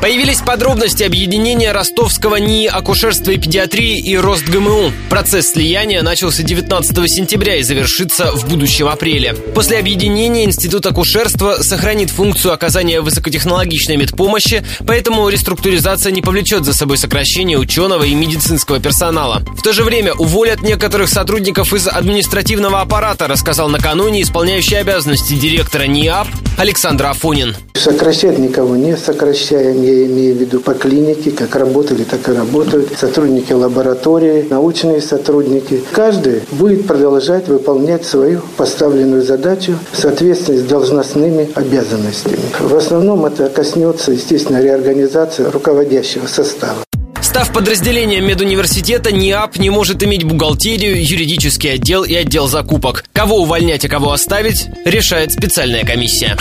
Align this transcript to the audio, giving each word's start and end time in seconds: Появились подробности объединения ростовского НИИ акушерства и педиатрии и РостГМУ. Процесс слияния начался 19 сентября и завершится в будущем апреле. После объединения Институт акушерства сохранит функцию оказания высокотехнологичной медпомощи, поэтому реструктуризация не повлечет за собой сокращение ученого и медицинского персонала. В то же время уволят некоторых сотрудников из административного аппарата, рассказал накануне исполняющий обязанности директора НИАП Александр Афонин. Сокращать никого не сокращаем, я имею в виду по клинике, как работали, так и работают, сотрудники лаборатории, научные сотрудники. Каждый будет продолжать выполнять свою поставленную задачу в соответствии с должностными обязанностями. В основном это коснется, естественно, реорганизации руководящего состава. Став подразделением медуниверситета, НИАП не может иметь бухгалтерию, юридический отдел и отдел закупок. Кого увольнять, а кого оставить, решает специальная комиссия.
Появились 0.00 0.40
подробности 0.40 1.02
объединения 1.02 1.72
ростовского 1.72 2.36
НИИ 2.36 2.68
акушерства 2.68 3.32
и 3.32 3.38
педиатрии 3.38 3.98
и 3.98 4.16
РостГМУ. 4.16 4.92
Процесс 5.10 5.52
слияния 5.52 6.00
начался 6.00 6.42
19 6.42 7.10
сентября 7.10 7.56
и 7.56 7.62
завершится 7.62 8.32
в 8.32 8.48
будущем 8.48 8.88
апреле. 8.88 9.34
После 9.54 9.78
объединения 9.78 10.44
Институт 10.44 10.86
акушерства 10.86 11.58
сохранит 11.60 12.08
функцию 12.08 12.54
оказания 12.54 13.02
высокотехнологичной 13.02 13.98
медпомощи, 13.98 14.64
поэтому 14.86 15.28
реструктуризация 15.28 16.12
не 16.12 16.22
повлечет 16.22 16.64
за 16.64 16.72
собой 16.72 16.96
сокращение 16.96 17.58
ученого 17.58 18.04
и 18.04 18.14
медицинского 18.14 18.80
персонала. 18.80 19.42
В 19.54 19.60
то 19.60 19.74
же 19.74 19.84
время 19.84 20.14
уволят 20.14 20.62
некоторых 20.62 21.10
сотрудников 21.10 21.74
из 21.74 21.86
административного 21.86 22.80
аппарата, 22.80 23.28
рассказал 23.28 23.68
накануне 23.68 24.22
исполняющий 24.22 24.76
обязанности 24.76 25.34
директора 25.34 25.84
НИАП 25.84 26.26
Александр 26.60 27.06
Афонин. 27.06 27.56
Сокращать 27.72 28.38
никого 28.38 28.76
не 28.76 28.94
сокращаем, 28.94 29.82
я 29.82 30.04
имею 30.04 30.34
в 30.34 30.38
виду 30.40 30.60
по 30.60 30.74
клинике, 30.74 31.30
как 31.30 31.56
работали, 31.56 32.04
так 32.04 32.28
и 32.28 32.32
работают, 32.32 32.90
сотрудники 32.98 33.54
лаборатории, 33.54 34.46
научные 34.50 35.00
сотрудники. 35.00 35.82
Каждый 35.92 36.42
будет 36.50 36.86
продолжать 36.86 37.48
выполнять 37.48 38.04
свою 38.04 38.42
поставленную 38.58 39.22
задачу 39.22 39.78
в 39.90 39.96
соответствии 39.98 40.56
с 40.56 40.64
должностными 40.64 41.48
обязанностями. 41.54 42.36
В 42.58 42.76
основном 42.76 43.24
это 43.24 43.48
коснется, 43.48 44.12
естественно, 44.12 44.60
реорганизации 44.60 45.44
руководящего 45.44 46.26
состава. 46.26 46.84
Став 47.30 47.52
подразделением 47.52 48.26
медуниверситета, 48.26 49.12
НИАП 49.12 49.56
не 49.58 49.70
может 49.70 50.02
иметь 50.02 50.24
бухгалтерию, 50.24 51.00
юридический 51.00 51.74
отдел 51.74 52.02
и 52.02 52.12
отдел 52.12 52.48
закупок. 52.48 53.04
Кого 53.12 53.42
увольнять, 53.42 53.84
а 53.84 53.88
кого 53.88 54.10
оставить, 54.10 54.66
решает 54.84 55.30
специальная 55.30 55.84
комиссия. 55.84 56.36